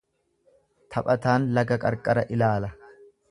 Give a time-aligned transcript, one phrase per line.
[0.95, 2.73] Taphataan laga qarqara ilaala.